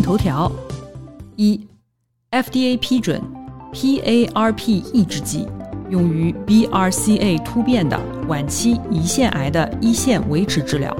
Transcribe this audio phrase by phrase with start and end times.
[0.00, 0.50] 头条：
[1.36, 1.60] 一
[2.30, 3.20] ，FDA 批准
[3.72, 5.46] PARP 抑制剂
[5.88, 10.94] 用于 BRCA 突变的晚期胰腺癌的一线维持治疗。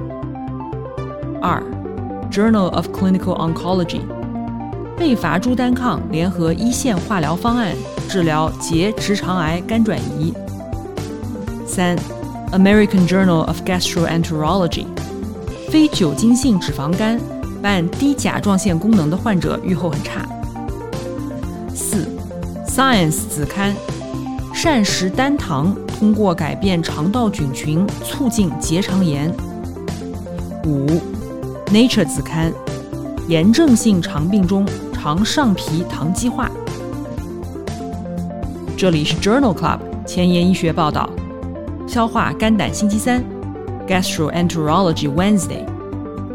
[1.40, 1.62] 二
[2.30, 4.00] ，Journal of Clinical Oncology。
[4.96, 7.74] 贝伐珠单抗联合一线化疗方案
[8.06, 10.34] 治疗结直肠癌肝转移。
[11.66, 11.96] 三
[12.52, 14.85] ，American Journal of Gastroenterology，
[15.70, 17.18] 非酒精性脂肪肝
[17.63, 20.27] 伴低甲状腺功能的患者预后很差。
[21.75, 22.07] 四
[22.66, 23.75] ，Science 子刊，
[24.55, 29.33] 膳食单糖通过改变肠道菌群促进结肠炎。
[30.65, 30.87] 五
[31.66, 32.53] ，Nature 子刊，
[33.29, 34.66] 炎症性肠病中。
[35.03, 36.51] 肠上皮糖基化。
[38.77, 41.09] 这里是 Journal Club 前沿医学报道，
[41.88, 43.25] 消化肝胆星期三
[43.88, 45.70] ，Gastroenterology Wednesday。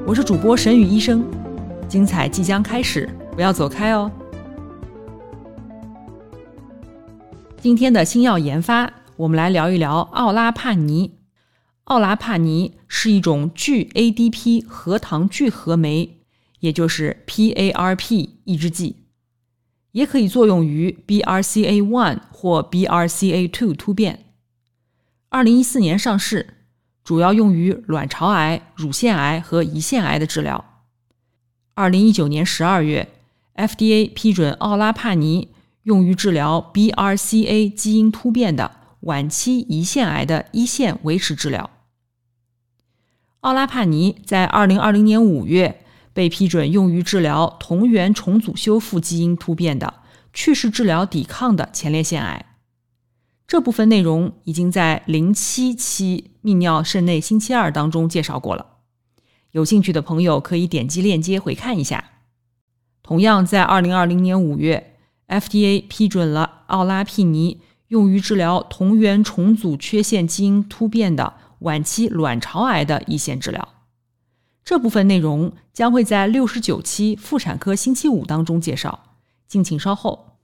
[0.08, 1.26] 我是主播沈宇医生，
[1.90, 4.12] 精彩即将开始，不要走开哦。
[7.60, 11.18] 今天的新药研发，我们来聊一聊奥拉帕尼。
[11.86, 16.22] 奥拉帕尼是一种聚 ADP 核糖聚合酶。
[16.60, 19.08] 也就是 PARP 抑制剂，
[19.92, 24.26] 也可以作用于 BRCA1 或 BRCA2 突变。
[25.30, 26.65] 二零一四年上市，
[27.06, 30.66] 主要用于卵巢癌、乳腺癌和胰腺癌的治疗。
[31.74, 33.08] 二零一九年十二月
[33.56, 35.54] ，FDA 批准奥拉帕尼
[35.84, 41.70] 用于治疗 BRCA 基因突变的晚期胰腺癌的一线维持治疗。
[43.40, 45.86] 奥拉帕尼在二零二零年五月。
[46.16, 49.96] 被批准用于治疗同源重组修复基因突变的
[50.32, 52.55] 去世治疗抵抗的前列腺癌。
[53.48, 58.78] 这部分内容已经在零七期泌尿肾内星期二当中介绍过了，
[59.52, 62.04] 有兴趣的朋友可以点击链接回看一下。
[63.04, 64.96] 同样在二零二零年五月
[65.28, 73.70] ，FDA 批准了奥拉匹尼用于治疗同源重组缺陷基因突变的晚期卵巢癌的一线治疗。
[74.64, 79.04] 这部分内容将会在六十九期妇产科星期五当中介绍，
[79.48, 80.35] 敬请稍后。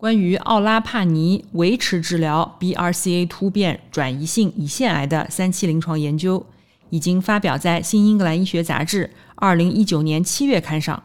[0.00, 6.46] 关于奥拉帕尼维持治疗 BRCA 突变转移性胰腺癌的三期临床研究，
[6.88, 11.02] 已经发表在《新英格兰医学杂志》二零一九年七月刊上。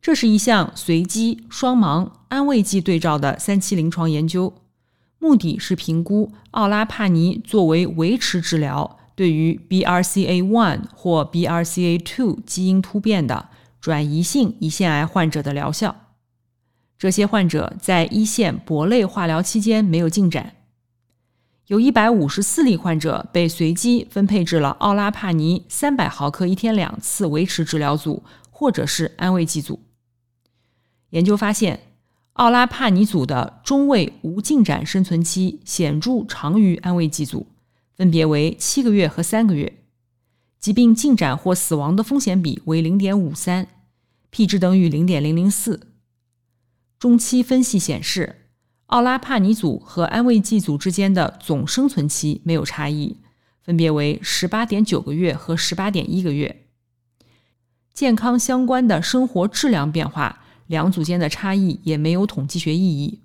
[0.00, 4.54] 这是一项随机双盲安慰剂对照的三期临床研究，
[5.18, 8.98] 目的是评估奥拉帕尼作为维持治疗。
[9.14, 15.94] 对于 BRCA1 或 BRCA2 基因突变的转移性胰腺癌患者的疗效，
[17.02, 20.54] 这些患者在一线铂类化疗期间没有进展。
[21.66, 29.80] 有一百五十四例患者被随机分配至了奥拉帕尼三百毫克一天两次维持治疗组，或者是安慰剂组。
[31.10, 31.80] 研究发现，
[32.34, 37.48] 奥拉帕尼组的中位无进展生存期显著长于安慰剂组。
[37.96, 39.80] 分别为七个月和三个月，
[40.60, 43.66] 疾病进展或死亡的风险比为零点五三
[44.30, 45.88] ，P 值等于零点零零四。
[47.02, 48.46] 中期分析显示，
[48.86, 53.18] 奥拉帕尼组和安慰剂组之间的总生存期没有差异，
[53.60, 56.64] 分别为十八点九个月和十八点一个月。
[57.92, 63.22] 健康相关的生活质量变化，两组间的差异也没有统计学意义。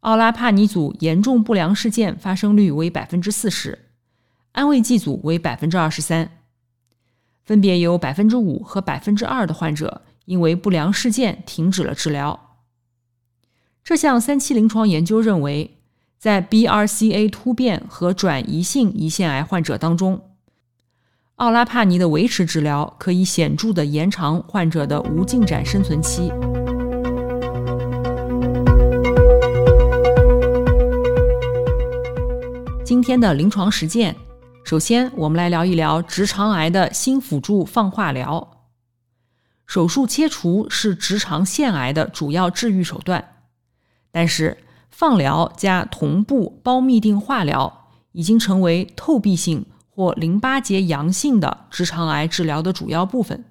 [0.00, 3.86] 奥拉帕尼组严重不良事件发生率为百分之四十，
[4.52, 6.30] 安慰剂组为百分之二十三，
[7.46, 12.43] 分别有百分之五和百分之二的患者因为不良事件停止了治疗。
[13.84, 15.76] 这项三期临床研究认为，
[16.18, 20.30] 在 BRCA 突变和转移性胰腺癌患者当中，
[21.34, 26.32] 奥拉帕尼的维持治疗可以显著的延长患者的无进展生存期。
[32.86, 34.16] 今天的临床实践，
[34.64, 38.64] 首先我们来聊一聊直肠癌的新辅助放化疗。
[39.66, 43.22] 手术切除是直肠腺癌的主要治愈手段，
[44.16, 44.58] 但是
[44.92, 53.44] 放疗加同步胞嘧啶化疗已经成为透壁性或淋巴结阳性的直肠癌治疗的主要部分。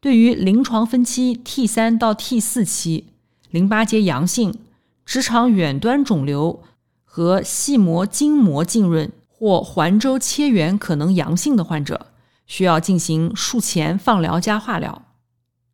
[0.00, 3.12] 对于临床分期 T 三到 T 四期、
[3.50, 4.58] 淋巴结阳性、
[5.06, 6.64] 直肠远端肿瘤
[7.04, 12.08] 和细膜筋膜浸润或环周切缘可能阳性的患者，
[12.44, 15.02] 需要进行术前放疗加化疗。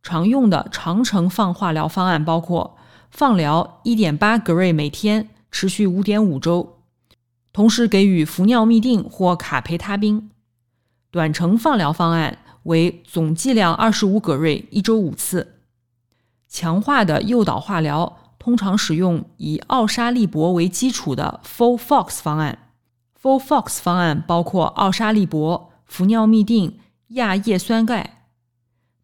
[0.03, 2.76] 常用的长程放化疗方案包括
[3.11, 6.79] 放疗1.8格瑞每天，持续5.5周。
[7.53, 10.31] 同时给予氟尿嘧啶或卡培他滨，
[11.11, 15.57] 短程放疗方案为总剂量二十五葛瑞，一周五次。
[16.49, 22.71] 强化的诱导化疗通常使用以奥沙利铂为基础的 FOLFOX 方案。
[23.21, 26.75] FOLFOX 方案包括奥沙利铂、氟尿嘧啶、
[27.09, 28.19] 亚叶酸钙。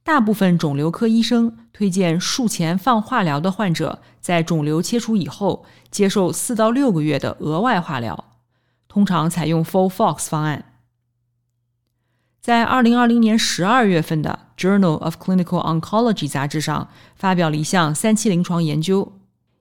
[0.06, 8.26] 大部分肿瘤科医生推荐术前放化疗的患者在肿瘤切除以后接受四到六个月的额外化疗。
[8.86, 10.76] 通常采用 FOLFOX 方案。
[12.40, 19.12] 在二零二零年十二月份的《Journal of Clinical Oncology》杂志上发表了一项三期临床研究。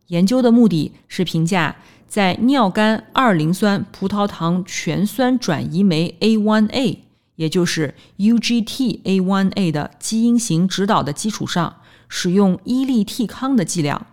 [0.09, 1.77] 研究的目的是评价
[2.07, 6.99] 在尿苷二磷酸葡萄糖醛酸转移酶 A1A，
[7.35, 14.07] 也就是 UGT-A1A 的基因型指导的基础上，使用伊利替康的剂量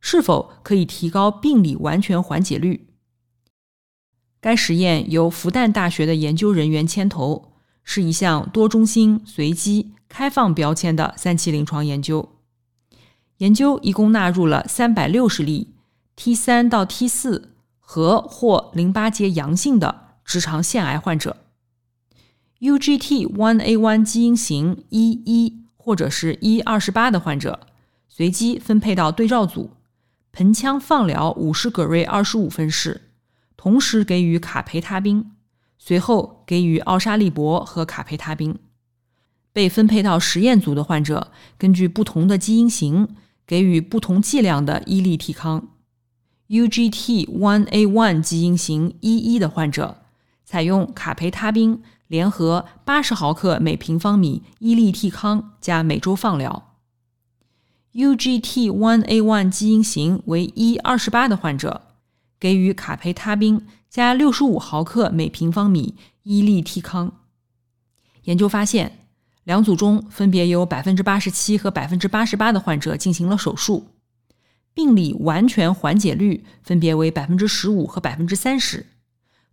[0.00, 2.88] 是否可以提高病理完全缓解率。
[4.40, 12.28] 该实验由复旦大学的研究人员牵头，是一项多中心、随机、开放标签的三期临床研究。
[13.38, 15.74] 研究一共纳入了三百六十例
[16.14, 21.43] T 三到 T 四和或淋巴结阳性的直肠腺癌患者
[22.64, 27.60] ，UGT1A1 基因型一一或者是一二十八的患者，
[28.08, 29.72] 随机分配到对照组，
[30.32, 33.02] 盆腔放疗五十葛瑞二十五分式。
[33.56, 35.32] 同时给予卡培他滨，
[35.78, 38.58] 随后给予奥沙利铂和卡培他滨。
[39.52, 43.08] 被分配到实验组的患者，根据不同的基因型
[43.46, 45.68] 给予不同剂量的伊利替康。
[46.48, 49.98] UGT1A1 基因型一一的患者，
[50.44, 56.74] 采用卡培他滨联合八十毫克每平方米伊利替康加每周放疗。
[57.94, 61.82] UGT1A1 基因型为一二十八的患者。
[62.40, 67.20] 给予卡培他滨加六十五毫克每平方米伊利替康。
[68.24, 68.98] 研究发现，
[69.44, 73.86] 两组中分别有百分之八十七和百分之八十八的患者进行了手术，
[74.74, 78.84] 病理完全缓解率分别为百分之十五和百分之三十，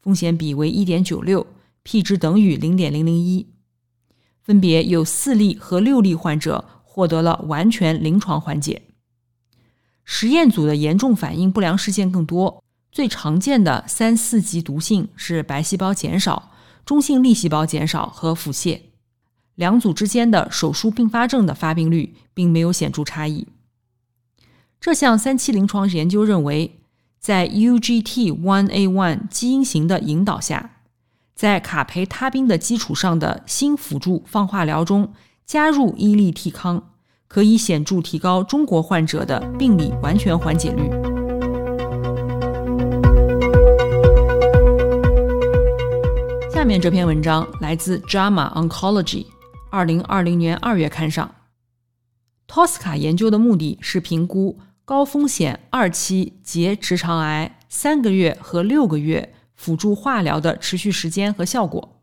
[0.02, 1.48] 风险比为一点九六
[1.84, 3.48] ，p 值等于零点零零一。
[4.42, 8.82] 分别有四例和六例患者获得了完全临床缓解。
[10.04, 12.64] 实验组的严重反应不良事件更多。
[12.92, 16.52] 最常见的三四级毒性是白细胞减少、
[16.84, 18.82] 中性粒细胞减少和腹泻。
[19.56, 23.48] 两组之间的手术并发症的发病率并没有显著差异。
[24.82, 26.82] 这项三期临床研究认为，
[27.20, 30.81] 在 UGT1A1 基因型的引导下，
[31.42, 35.12] 在卡培他滨的基础上的新辅助放化疗中
[35.44, 36.92] 加入伊利替康，
[37.28, 40.88] 可以显著提高中国患者的病理完全缓解率。
[46.54, 49.24] 下面这篇文章来自《JAMA Oncology》，
[49.72, 51.34] 二零二零年二月刊上。
[52.48, 62.02] TOSCA 研究的目的是评估高风险二期结直肠癌三个月和六个月辅助化疗的持续时间和效果。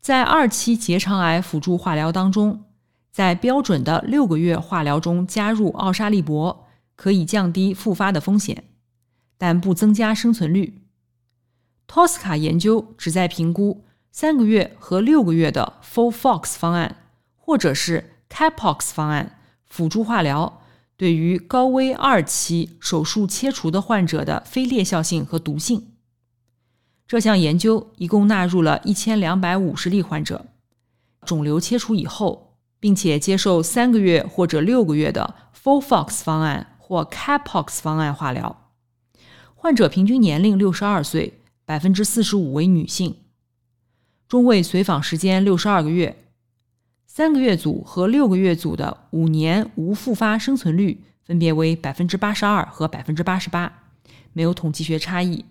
[0.00, 2.64] 在二期结肠癌辅助化疗当中，
[3.12, 6.56] 在标准的六个月化疗中加入奥沙利铂，
[6.96, 8.64] 可以降低复发的风险，
[9.38, 10.82] 但不增加生存率。
[11.86, 16.96] TOSCA 研究旨在评估三个月和六个月的 FOLFOX 方案，
[17.36, 20.62] 或者是 CAPOX 方案辅助化疗
[20.96, 25.92] 对于高危二期手术切除的患者的非裂效性和毒性。
[27.06, 30.46] 这项研究一共纳入了一千两百五十例患者，
[31.24, 38.70] 肿瘤切除以后，并且接受三个月或者六个月的 FOLFOX 方案或 CAPOX 方案化疗。
[39.54, 41.40] 患者平均年龄六十二岁。
[41.66, 43.16] 百分之四十五为女性，
[44.28, 46.26] 中位随访时间六十二个月，
[47.06, 53.84] 三个月组和六个月组的五年无复发生存率分别为百分之八十二和百分之八十八，
[54.34, 55.46] 没有统计学差异。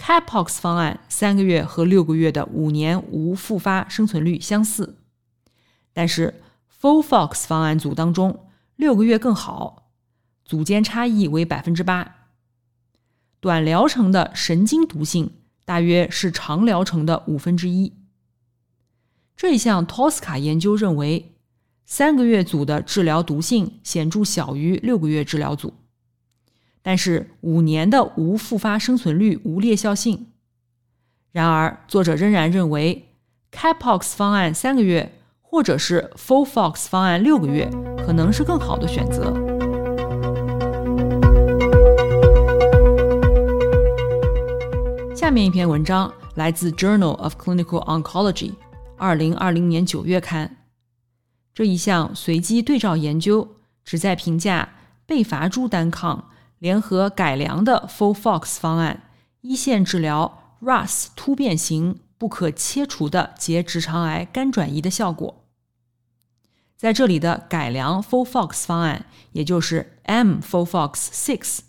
[0.00, 4.96] CAPOX 方案三个月和六个月的五年无复发生存率相似，
[5.92, 6.40] 但是
[6.80, 9.90] FOLFOX 方案组当中六个月更好，
[10.42, 12.16] 组间差异为百分之八。
[13.40, 15.34] 短疗程的神经毒性
[15.66, 17.92] 大约是长疗程的五分之一。
[19.36, 21.36] 这一项 TOSCA 研究认为，
[21.84, 25.74] 三个月组的治疗毒性显著小于六个月治疗组，
[26.82, 30.28] 但是五年的无复发生存率无劣效性。
[31.32, 33.08] 然而，作者仍然认为
[33.52, 37.70] ，Capox 方案三个月，或者是 FOLFOX 方案六个月，
[38.04, 39.32] 可能是更好的选择。
[45.14, 48.50] 下面一篇文章来自《Journal of Clinical Oncology》。
[48.96, 50.58] 二零二零年九月刊，
[51.54, 54.68] 这一项随机对照研究旨在评价
[55.06, 56.28] 贝伐珠单抗
[56.60, 59.04] 联合改良的 FOLFOX 方案
[59.40, 65.46] 一线治疗 RAS 突变型不可切除的结直肠癌肝转移的效果。
[66.76, 71.60] 在这里的改良 FOLFOX 方案，也就是 mFOLFOX6，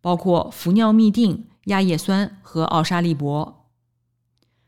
[0.00, 3.54] 包括氟尿嘧啶、亚叶酸和奥沙利铂。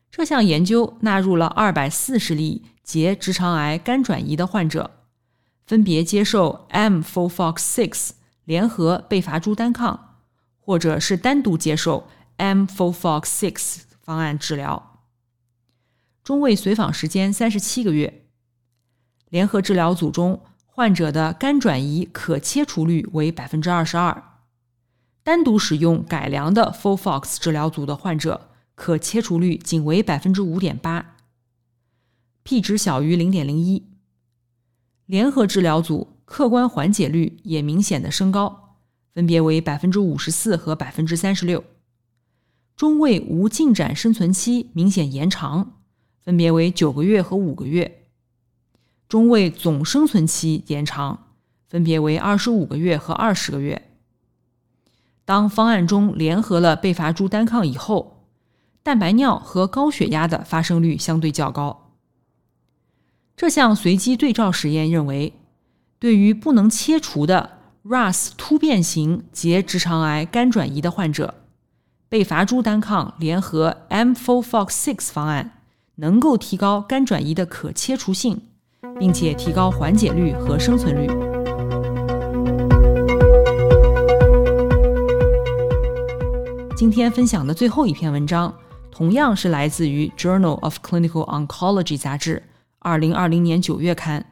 [0.09, 4.93] 这项研究纳入了二百四十例结直肠癌肝转移的患者，
[5.67, 8.11] 分别接受 mFOLFOX6
[8.49, 10.17] 联合贝伐珠单抗，
[10.59, 15.02] 或者是单独接受 mFOLFOX6 方案治疗。
[16.25, 18.25] 中位随访时间三十七个月。
[19.28, 24.40] 联合治疗组中，患者的肝转移可切除率为百分之二十二，
[25.23, 28.49] 单独使用改良的 FOLFOX 治疗组的患者。
[28.75, 31.17] 可切除率仅为百分之五点八
[32.45, 33.85] ，p 值小于零点零一。
[35.05, 38.76] 联合治疗组客观缓解率也明显的升高，
[39.14, 41.64] 分别为百分之五十四和百分之三十六。
[42.76, 45.78] 中位无进展生存期明显延长，
[46.23, 48.06] 分别为九个月和五个月。
[49.08, 51.28] 中位总生存期延长，
[51.66, 53.90] 分别为二十五个月和二十个月。
[55.25, 58.14] 当方案中联合了贝伐珠单抗以后。
[58.80, 61.92] 蛋白尿和高血压的发生率相对较高。
[63.37, 65.35] 这项随机对照实验认为，
[66.00, 71.35] 对于不能切除的 RAS 突变型结直肠癌肝转移的患者，
[72.09, 75.59] 贝伐珠单抗联合 mFOLFOX6 方案
[75.97, 78.40] 能够提高肝转移的可切除性，
[79.00, 81.09] 并且提高缓解率和生存率。
[86.76, 88.55] 今天分享的最后一篇文章。
[88.93, 92.43] 同样是来自于《Journal of Clinical Oncology》杂志，
[92.78, 94.25] 二零二零年九月刊。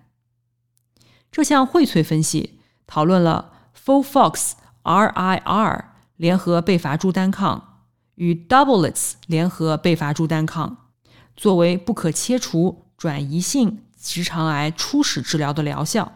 [1.30, 3.52] 这项荟萃分析讨论了
[3.84, 4.52] FOLFOX
[4.82, 5.84] RIR
[6.16, 7.82] 联合贝伐珠单抗
[8.14, 10.88] 与 Doublets 联合贝伐珠单抗
[11.36, 16.12] 作为不可切除转移性直肠癌初始治疗的疗效。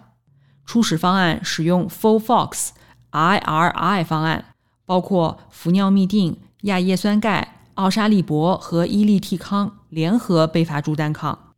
[0.65, 2.71] 初始方案使用 FOLFOX
[3.11, 4.55] IRI 方案，
[4.87, 7.57] 包括氟尿嘧啶、亚叶酸钙。
[7.75, 11.55] 奥沙利铂和伊利替康联合贝伐珠单抗，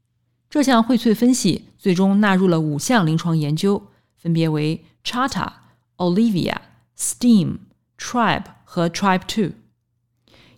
[0.48, 5.48] 这项荟萃分析最终纳入了五项临床研究，分别为 CHATA、
[5.96, 6.54] Olivia、
[6.96, 7.56] STEAM、
[7.98, 9.54] Tribe 和 Tribe Two，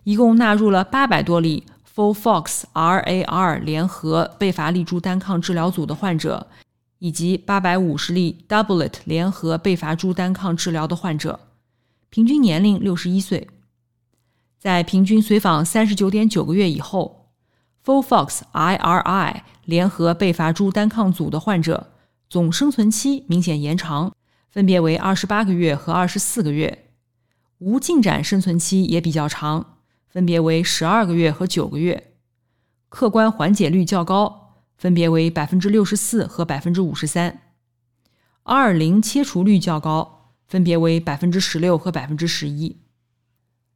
[0.03, 1.65] 一共纳入了八百多例
[1.95, 6.45] FOLFOX RAR 联合贝伐利珠单抗治疗组的患者，
[6.99, 11.39] 以及八百五十例 Doublet 联合贝伐珠单抗治疗的患者，
[12.11, 13.49] 平均年龄六十一岁。
[14.59, 17.31] 在平均随访三十九点九个月以后
[17.83, 21.91] ，FOLFOX IRI 联合贝伐珠单抗组的患者
[22.29, 24.13] 总生存期明显延长，
[24.49, 26.71] 分别为二十八个月和二十四个月；
[27.57, 31.97] 无进展生存期也比较长，分别为十二个月和九个月；
[32.89, 37.41] 客观缓解率较高，分别为百分之六十四和百分之五十三。
[38.43, 42.77] ；R 零切除率较高，分别为百分之十六和百分之十一。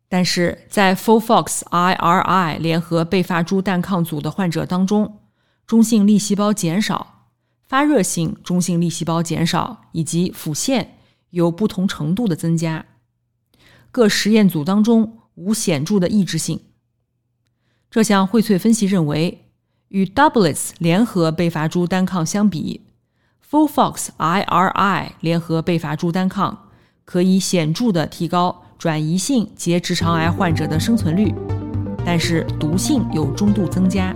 [0.08, 5.19] 但是在 FOLFOX IRI 联合贝伐珠单抗组的患者当中，
[5.70, 7.28] 中性粒细胞减少、
[7.68, 10.98] 发热性中性粒细胞减少以及腹腺
[11.30, 12.88] 有不同程度的增加。
[13.92, 16.60] 各实验组当中无显著的抑制性。
[17.92, 19.46] 这项荟萃分析认为，
[19.90, 22.82] 与 Doublets 联合贝伐珠单抗相比
[23.48, 26.70] ，full fox IRI 联合贝伐珠单抗
[27.06, 28.64] 可以显著的提高。
[28.80, 31.32] 转移性结直肠癌患者的生存率，
[32.04, 34.16] 但是毒性有中度增加。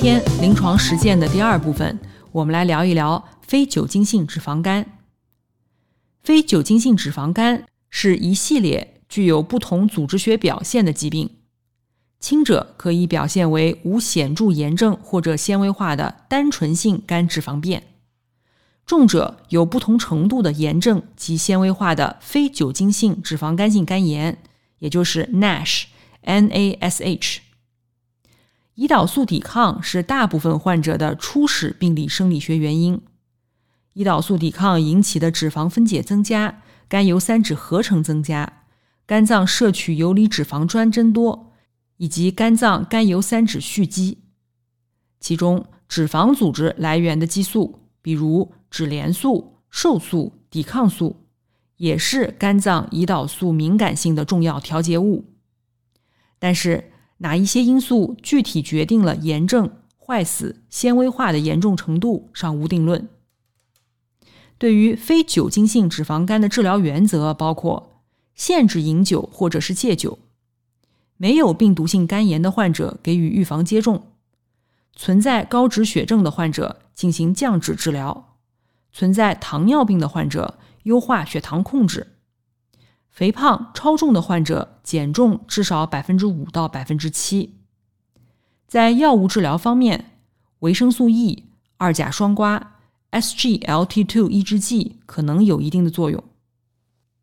[0.00, 2.00] 天临床实践的第二部分，
[2.32, 4.98] 我们来聊一聊非酒精性脂肪肝。
[6.22, 11.28] 非酒精性脂肪肝是一系列具有不同组织学表现的疾病，
[12.18, 17.82] 轻者可以表现为无显著炎症或者纤维化的单纯性肝脂肪变，
[18.86, 24.38] 重者有不同程度的炎症及纤维化的非酒精性脂肪肝性肝炎，
[24.78, 27.40] 也就是 NASH（NASH）。
[28.76, 33.00] 胰岛素抵抗是大部分患者的初始病理生理学原因。
[33.94, 38.64] 胰岛素抵抗引起的脂肪分解增加，甘油三酯合成增加，
[39.04, 41.52] 肝脏摄取游离脂肪酸增多，
[41.96, 44.18] 以及肝脏甘油三酯蓄积。
[45.18, 51.26] 其中，脂肪组织来源的激素，比如脂联素、瘦素、抵抗素，
[51.76, 55.34] 也是肝脏胰岛素敏感性的重要调节物。
[56.38, 56.89] 但是，
[57.22, 63.08] 哪一些因素具体决定了炎症、坏死、纤维化的严重程度，尚无定论。
[64.56, 68.02] 对于非酒精性脂肪肝的治疗原则包括
[68.34, 70.18] 限制饮酒或者是戒酒，
[71.16, 74.06] 没有病毒性肝炎的患者给予预防接种，
[74.96, 78.36] 存在高脂血症的患者进行降脂治疗，
[78.92, 82.14] 存在糖尿病的患者优化血糖控制，
[83.10, 87.58] 肥胖超重的患者减重至少百分之五到百分之七。
[88.66, 90.18] 在药物治疗方面，
[90.60, 92.62] 维生素 E、二甲双胍。
[93.10, 96.22] SGLT2 抑制剂可能有一定的作用。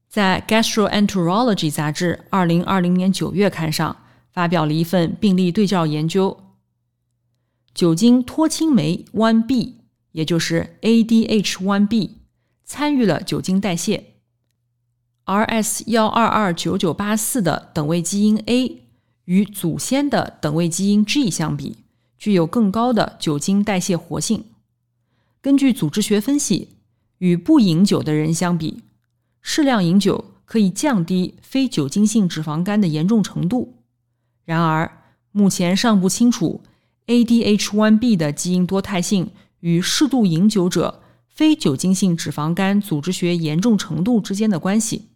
[0.09, 3.95] 在《Gastroenterology》杂志二零二零年九月刊上
[4.29, 6.37] 发表了一份病例对照研究，
[7.73, 9.75] 酒精脱氢酶 1b，
[10.11, 12.09] 也就是 ADH1b，
[12.65, 14.16] 参与了酒精代谢。
[15.27, 18.83] RS 幺二二九九八四的等位基因 A
[19.25, 21.79] 与祖先的等位基因 G 相比，
[22.17, 24.45] 具有更高的酒精代谢活性。
[25.41, 26.69] 根据组织学分析，
[27.17, 28.83] 与不饮酒的人相比，
[29.41, 33.73] 适量饮酒可以降低非酒精性脂肪肝的严重程度。
[34.45, 34.89] 然而，
[35.33, 36.61] 目前尚不清楚
[37.07, 45.09] ADH1b 的基因多态性与适度饮酒者非酒精性脂肪肝组织学严重程度之间的关系。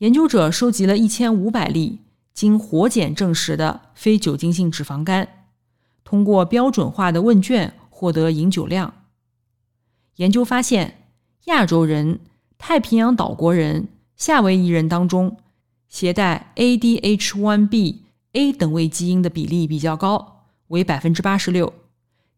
[0.00, 2.00] 研究者收集了一千五百例
[2.34, 5.46] 经活检证实的非酒精性脂肪肝，
[6.04, 7.74] 通过标准化的问卷。
[8.00, 8.94] 获得饮酒量。
[10.16, 11.10] 研究发现，
[11.44, 12.20] 亚洲人、
[12.56, 15.36] 太平洋岛国人、夏威夷人当中，
[15.86, 17.98] 携带 ADH1B
[18.32, 21.74] A 等位基因的比例比较高，为百分之八十六，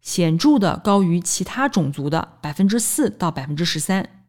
[0.00, 4.24] 显著的高于其他种族的百分之四到百分之十三。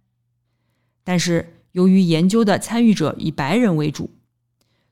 [1.03, 4.09] 但是，由于研究的参与者以白人为主，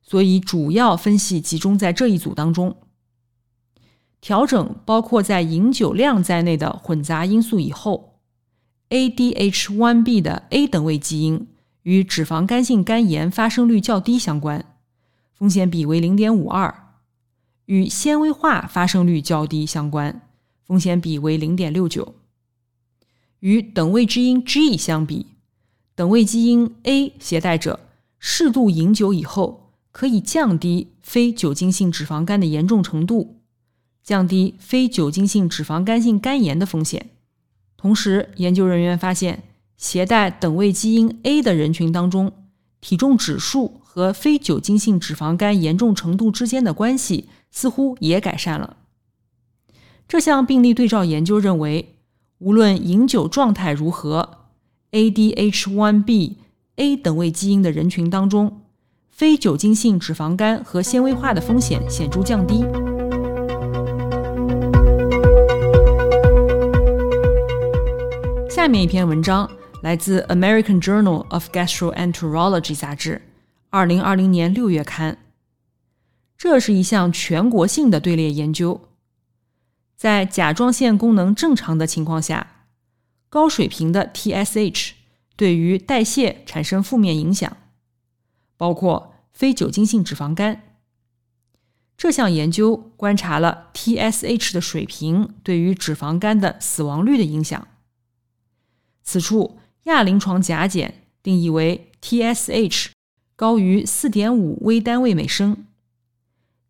[0.03, 2.75] 所以主要分析集中在这一组当中。
[4.19, 8.19] 调整包括在饮酒量在内的混杂因素以后
[8.89, 11.47] ，ADH1B 的 A 等位基因
[11.83, 14.77] 与脂肪肝性肝炎发生率较低相关，
[15.33, 16.73] 风险比为0.52；
[17.65, 20.27] 与纤维化发生率较低相关，
[20.63, 22.13] 风险比为0.69。
[23.39, 25.30] 与等位基因 G 相比，
[26.01, 27.79] 等位基因 A 携带者
[28.17, 33.35] 适度饮酒以后，可以降低非酒精性脂肪肝的严重程度。
[34.01, 37.11] 降低非酒精性脂肪肝性肝炎的风险。
[37.77, 39.43] 同时，研究人员发现，
[39.77, 42.31] 携带等位基因 A 的人群当中，
[42.79, 48.77] 体重指数和非酒精性脂肪肝严重程度之间的关系似乎也改善了。
[50.07, 51.93] 这项病例对照研究认为，
[52.39, 54.40] 无论饮酒状态如何
[54.91, 56.35] ，ADH1B
[56.75, 58.61] A 等位基因的人群当中，
[59.09, 62.65] 非酒精性脂肪肝和纤维化的风险显著降低。
[68.49, 69.49] 下面一篇文章
[69.81, 73.21] 来自《American Journal of Gastroenterology》杂志，
[73.69, 75.17] 二零二零年六月刊。
[76.37, 78.81] 这是一项全国性的队列研究，
[79.95, 82.60] 在甲状腺功能正常的情况下，
[83.31, 84.91] 高水平的 TSH
[85.37, 87.55] 对于代谢产生负面影响，
[88.57, 90.61] 包括非酒精性脂肪肝。
[91.95, 97.69] 这项研究观察了 TSH 的水平对于脂肪肝的死亡率的影响。
[99.01, 102.87] 此处亚临床甲减定义为 TSH
[103.37, 105.65] 高于4.5微单位每升，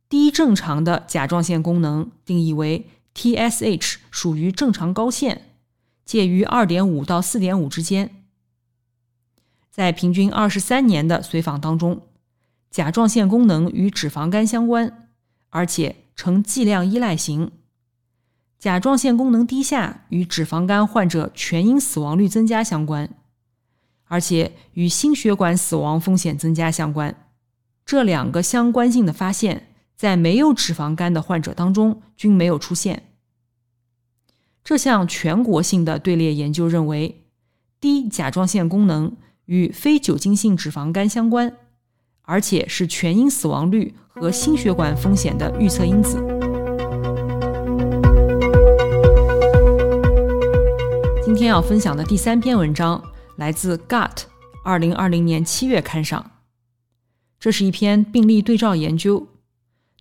[0.07, 5.50] 低正常的甲状腺功能定义为 TSH 属于正常高线，
[6.05, 8.23] 介于2.5到4.5之间。
[9.69, 12.01] 在平均23年的随访当中，
[12.69, 15.09] 甲状腺功能与脂肪肝相关，
[15.49, 17.51] 而且呈剂量依赖型，
[18.59, 23.09] 甲状腺功能低下与脂肪肝患者全因死亡率增加相关，
[24.05, 27.15] 而且与心血管死亡风险增加相关。
[27.85, 33.10] 这两个相关性的发现，在没有脂肪肝的患者当中均没有出现。
[34.63, 37.23] 这项全国性的队列研究认为，
[37.79, 41.51] 低甲状腺功能与非酒精性脂肪肝相关，
[42.21, 46.23] 而且是全因死亡率和心血管风险的预测因子。
[51.25, 53.03] 今天要分享的第三篇文章
[53.37, 54.09] 来自《Gut》
[54.63, 56.31] 二零二零年七月刊上。
[57.39, 59.27] 这是一篇病例对照研究，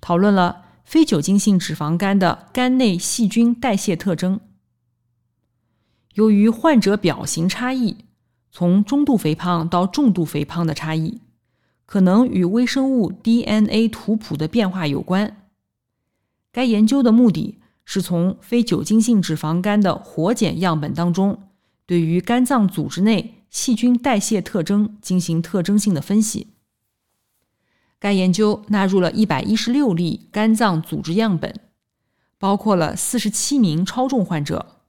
[0.02, 4.38] 讨论了非酒精性脂肪肝的肝内细菌代谢特征。
[6.14, 8.04] 由于患者表型差异，
[8.50, 11.20] 从中度肥胖到重度肥胖的差异，
[11.86, 15.48] 可能与微生物 DNA 图谱的变化有关。
[16.52, 17.56] 该研究的目的。
[17.92, 21.42] 是从非酒精性脂肪肝的活检样本当中，
[21.86, 26.48] 对于肝脏组织内细菌代谢特征进行特征性的分析。
[27.98, 31.52] 该研究纳入了一百一十六例肝脏组织样本，
[32.38, 34.79] 包括了四十七名超重患者、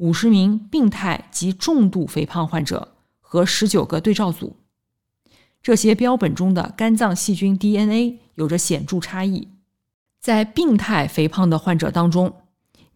[0.00, 4.56] 五十名病态及重度肥胖患者和十九个对照组。
[5.62, 9.48] 这些标本中的肝脏细菌 DNA 有着显著差异。
[10.18, 12.34] 在病态肥胖的患者当中，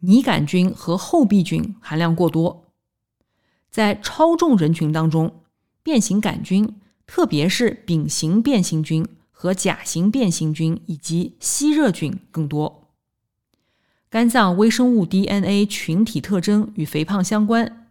[0.01, 2.65] 拟杆菌和厚壁菌含量过多；
[3.71, 5.43] 在超重人群当中，
[5.83, 12.84] 变形杆菌，特别是丙型变形菌和甲型变形菌以及吸热菌更多。
[14.15, 17.91] 肝脏微生物 DNA 群体特征与肥胖相关。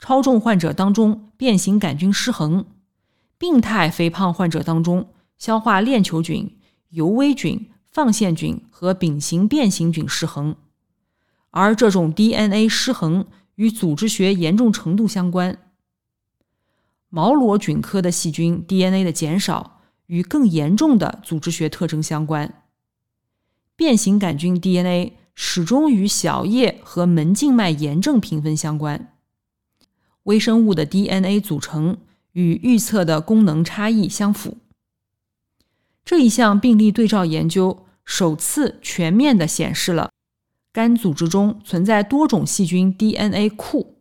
[0.00, 2.64] 超重患者当中，变形杆菌失衡；
[3.38, 7.70] 病态肥胖患者当中，消化链球菌、尤微菌。
[7.86, 10.56] 放线菌和丙型变形菌失衡，
[11.50, 15.56] 而这种 DNA 失衡与组织学严重程度相关。
[17.08, 22.64] 毛螺菌科的细菌 DNA 的减少与更严重的组织学特征相关。
[23.76, 29.12] 变形杆菌 DNA 始终与小叶和门静脉炎症评分相关。
[30.24, 31.98] 微生物的 DNA 组成
[32.32, 34.56] 与预测的功能差异相符。
[36.04, 37.84] 这一项病例对照研究。
[38.08, 40.10] 首次全面地显示了
[40.72, 43.98] 肝组织中存在多种细菌 DNA 库，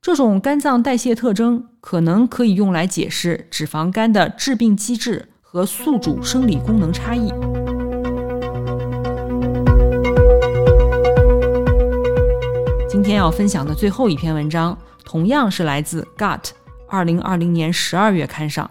[0.00, 7.53] 这种肝脏代谢特征可能可以用来解释脂肪肝的致病机制和宿主生理功能差异。
[12.94, 16.40] 今天要分享的最后一篇文章，同样是来自《Gut》
[16.88, 18.70] 二零二零年十二月刊上。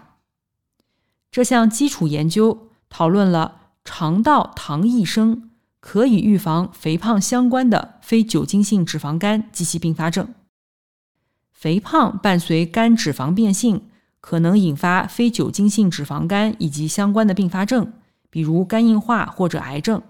[1.30, 3.60] 这项基础研究讨论了。
[3.84, 10.32] 肠道糖异生可以预防肥胖相关的非酒精性脂肪肝及其并发症。
[11.52, 13.90] 肥胖伴随肝脂肪变性，
[14.22, 17.92] 可能引发非酒精性脂肪肝以及相关的并发症，
[18.30, 20.00] 比如肝硬化或者癌症。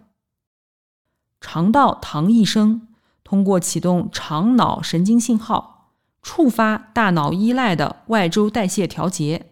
[1.40, 2.86] 肠道糖异生
[3.24, 9.46] 通过启动肠脑神经信号，触发大脑依赖的外周代谢调节。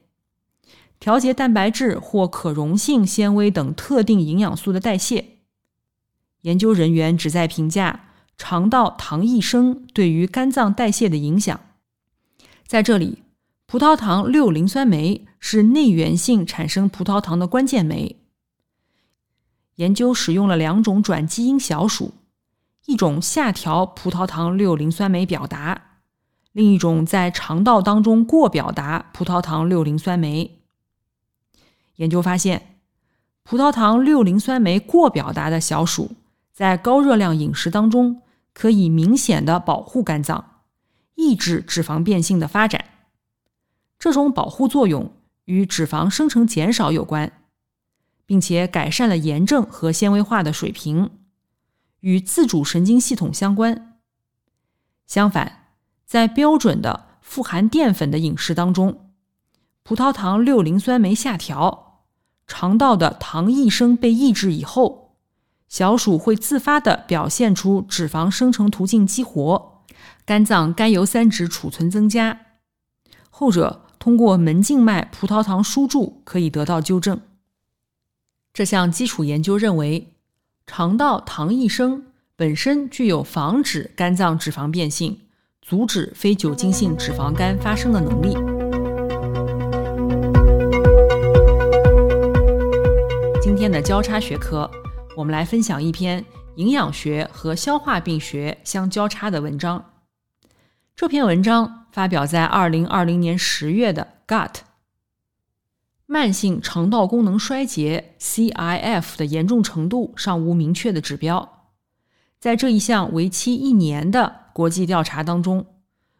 [1.01, 5.39] 调节蛋白质或可溶性纤维等特定营养素的代谢。
[6.43, 11.59] 研究人员旨在评价肠道糖异生对于肝脏代谢的影响。
[12.67, 13.23] 在这里，
[13.67, 18.17] 葡萄糖六磷酸酶是内源性产生葡萄糖的关键酶。
[19.77, 22.13] 研究使用了两种转基因小鼠，
[22.87, 26.01] 一种下调葡萄糖六磷酸酶表达，
[26.53, 30.63] 另一种在肠道当中过表达葡萄糖六磷酸酶。
[31.97, 32.81] 研究发现，
[33.45, 36.17] 葡萄糖六磷酸酶过表达的小鼠，
[36.53, 40.63] 在高热量饮食当中，可以明显的保护肝脏，
[41.15, 42.85] 抑制脂肪变性的发展。
[43.99, 45.15] 这种保护作用
[45.45, 47.33] 与脂肪生成减少有关，
[48.27, 51.11] 并且改善了炎症和纤维化的水平，
[52.03, 53.99] 与自主神经系统相关。
[55.09, 55.67] 相反，
[56.07, 59.11] 在标准的富含淀粉的饮食当中，
[59.83, 62.05] 葡萄糖六磷酸酶下调，
[62.47, 65.17] 肠道的糖异生被抑制以后，
[65.69, 69.85] 小鼠会自发地表现出脂肪生成途径激活，
[70.25, 72.41] 肝脏甘油三酯储存增加。
[73.31, 77.21] 后者通过门静脉葡萄糖输注可以得到纠正。
[78.53, 80.12] 这项基础研究认为，
[80.75, 82.03] 肠道糖异生
[82.35, 85.21] 本身具有防止肝脏脂肪变性、
[85.61, 88.33] 阻止非酒精性脂肪肝发生的能力。
[93.43, 94.71] 今天的交叉学科，
[95.15, 99.85] 我们来分享一篇营养学和消化病学相交叉的文章。
[100.97, 104.49] 这篇文章发表在二零二零年十月的《Gut》。
[106.13, 111.71] 慢性肠道功能衰竭 （CIF） 的严重程度尚无明确的指标。
[112.39, 115.65] 在这一项为期一年的国际调查当中，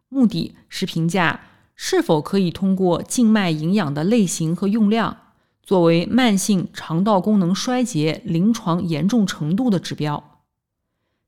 [0.09, 1.43] 目的是评价
[1.75, 5.15] 是否可以通过静脉营养的类型和用量
[5.63, 10.41] 作为慢性肠道功能衰竭临床严重程度的指标。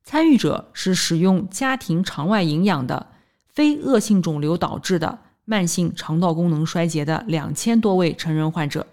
[0.02, 3.08] 参与者是使用家庭肠外营养的
[3.46, 5.18] 非恶性肿瘤导致的。
[5.44, 8.86] 慢性肠道功能衰竭的两千多位成人患者，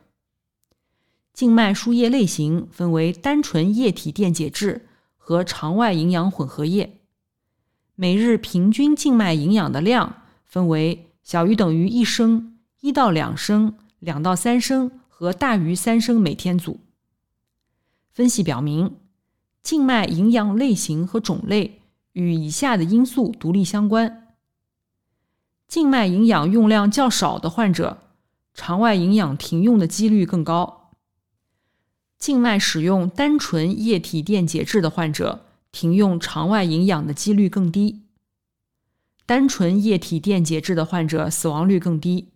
[1.33, 4.85] 静脉输液类型分为单纯液体电解质
[5.17, 6.97] 和肠外营养混合液。
[7.95, 16.79] 每日平均静脉营养的量分为小于等于一升、一到两升、两到三升和大于三升每天组。
[18.09, 18.97] 分析表明，
[19.61, 21.81] 静脉营养类型和种类
[22.13, 24.30] 与以下的因素独立相关。
[25.71, 27.99] 静脉营养用量较少的患者，
[28.53, 30.91] 肠外营养停用的几率更高。
[32.19, 38.01] 静脉使用单纯液体电解质的患者，停用肠外营养的几率更低。
[39.25, 42.27] 单纯液体电解质的患者死亡率更低。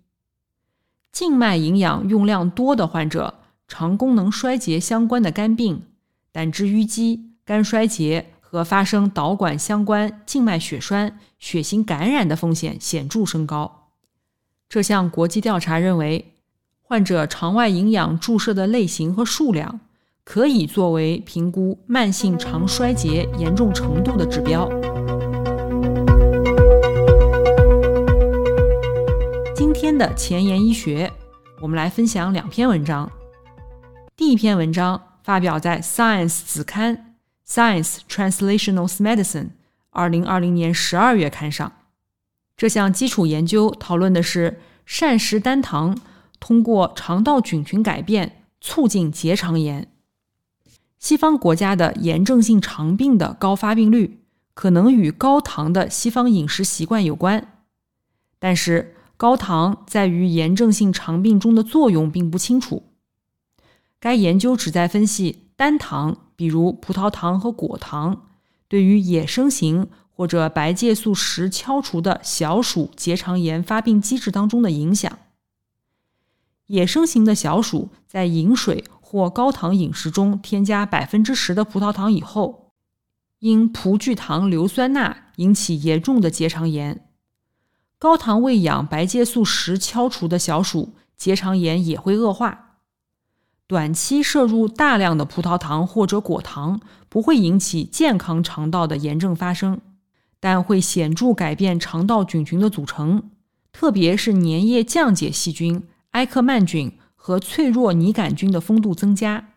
[1.12, 5.84] 静脉营养用量多的患者，肠功能衰竭相关的肝病、
[6.32, 8.35] 胆汁淤积、肝衰竭。
[8.48, 13.90] 和发生导管相关静脉血栓、血型感染的风险显著升高。
[14.70, 16.34] 这项国际调查认为，
[16.82, 19.80] 患者肠外营养注射的类型和数量
[20.24, 24.70] 可以作为评估慢性肠衰竭严重程度的指标。
[29.56, 31.12] 今天的前沿医学，
[31.60, 33.12] 我们来分享两篇文章。
[34.16, 37.05] 第一篇文章发表在《Science》子刊。
[37.48, 39.50] Science Translational Medicine，
[39.92, 41.72] 二零二零年十二月刊上，
[42.58, 46.00] 这项基础研究讨论的是膳食单糖
[46.40, 49.92] 通过肠道菌群改变促进结肠炎。
[50.98, 54.22] 西方国家的炎症性肠病的高发病率
[54.56, 57.60] 可能与高糖的西方饮食习惯有关，
[58.40, 62.82] 但是高糖在于炎症性肠病中的作用并不清楚。
[64.00, 66.18] 该研究旨在分析单糖。
[66.36, 68.28] 比如葡萄糖和果糖
[68.68, 75.20] 对于野生型或者白介素十敲除的小鼠结肠炎发病机制当中的影响。
[76.68, 82.72] 野生型的小鼠在饮水或高糖饮食中添加百分之十的葡萄糖以后，
[83.40, 87.08] 因葡聚糖硫酸钠引起严重的结肠炎。
[88.00, 92.65] 高糖喂养白介素十敲除的小鼠，结肠炎也会恶化。
[93.68, 99.82] 短期摄入大量的葡萄糖或者果糖不会引起健康肠道的炎症发生，
[100.40, 103.32] 但会显著改变肠道菌群的组成，
[103.72, 109.50] 特别是粘液降解细菌、埃克曼菌和脆弱拟杆菌的风度增加。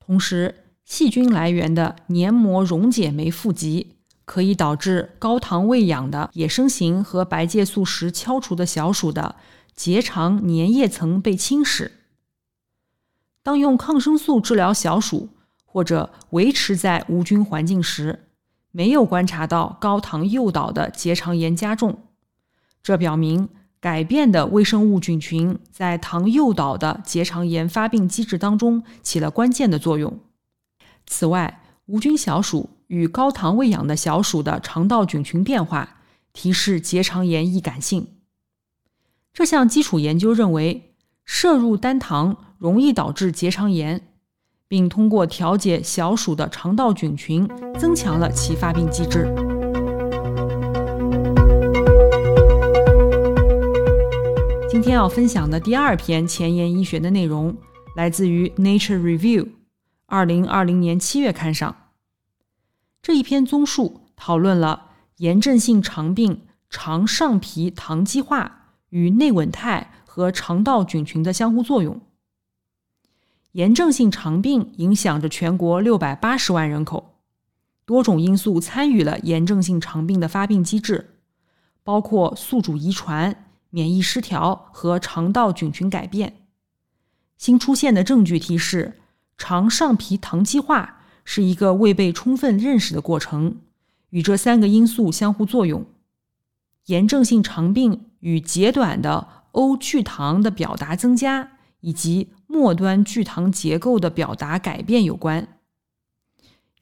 [0.00, 9.36] 同时，细菌来源的黏膜溶解酶富集，可以导致高糖喂养的野生型和白介素时敲除的小鼠的
[9.76, 11.90] 结肠粘液层被侵蚀。
[13.44, 15.28] 当用抗生素治疗小鼠
[15.66, 18.30] 或者维持在无菌环境时，
[18.70, 21.98] 没有观察到高糖诱导的结肠炎加重。
[22.82, 30.18] 这表明改变的微生物菌群在糖诱导的结肠炎发病机制当中起了关键的作用。
[31.06, 35.98] 此外，无菌小鼠与高糖喂养的小鼠的肠道菌群变化
[36.32, 38.06] 提示结肠炎易感性。
[39.34, 40.94] 这项基础研究认为，
[41.26, 42.38] 摄入单糖。
[42.64, 44.00] 容易导致结肠炎，
[44.66, 47.46] 并通过调节小鼠的肠道菌群，
[47.78, 49.30] 增强了其发病机制。
[54.70, 57.54] 今天要分享的第二篇前沿医学的内容，
[57.96, 59.42] 来自于《Nature Review》
[60.06, 61.76] 二零二零年七月刊上。
[63.02, 64.86] 这一篇综述讨论了
[65.18, 72.00] 炎症性肠病肠上皮糖基化与内稳态和肠道菌群的相互作用。
[73.54, 77.14] 炎症性肠病影响着全国六百八十万人口，
[77.84, 81.14] 多种因素参与了炎症性肠病的发病机制，
[81.84, 86.34] 包括宿主遗传、免疫失调和肠道菌群改变。
[87.38, 88.98] 新出现的证据提示，
[89.38, 93.58] 肠上皮糖基化是一个未被充分认识的过程，
[94.10, 95.86] 与这三个因素相互作用。
[96.86, 105.58] 炎症性肠病与截短的 O 聚糖的表达增加以及末端聚糖结构的表达改变有关。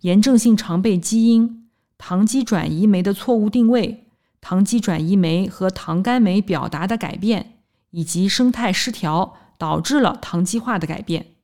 [0.02, 4.06] 炎症性肠 bệnh 基因、糖基转移酶的错误定位、
[4.42, 7.58] 糖基转移酶和糖苷酶表达的改变，
[7.90, 11.37] 以及生态失调导致了糖基化的改变。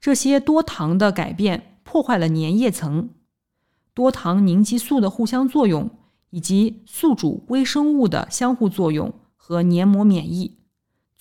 [0.00, 3.10] 这些多糖的改变破坏了粘液层、
[3.92, 5.90] 多糖凝集素的互相作用，
[6.30, 10.58] 以及宿主微生物的相互作用和黏膜免疫，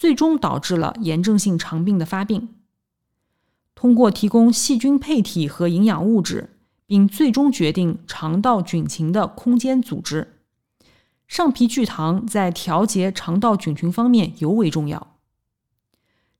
[0.01, 2.55] 最终导致了炎症性肠病的发病。
[3.75, 10.39] 通过提供细菌配体和营养物质，并最终决定肠道菌群的空间组织，
[11.27, 15.15] 上皮聚糖在调节肠道菌群方面尤为重要。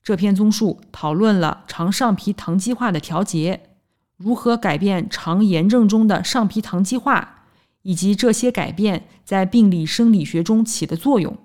[0.02, 3.68] 这篇综述讨论了肠上皮糖基化的调节，
[4.16, 7.44] 如何改变肠炎症中的上皮糖基化，
[7.82, 11.38] 以及这些改变在病理生理学中起的作用。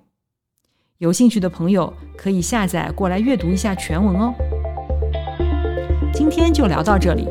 [1.00, 4.34] 有兴趣的朋友可以下载过来阅读一下全文哦。
[6.12, 7.28] 今天就聊到这里，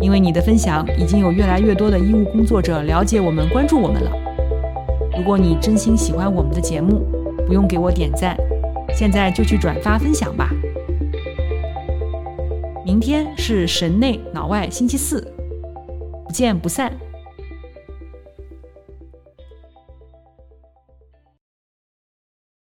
[0.00, 4.10] 因为你的分享，已经有越来越多的医务工作者了解我们、关注我们了。
[5.14, 7.06] 如果你真心喜欢我们的节目，
[7.46, 8.34] 不用给我点赞，
[8.94, 10.48] 现在就去转发分享吧。
[12.82, 15.20] 明天是神内脑外星期四，
[16.26, 16.90] 不见不散。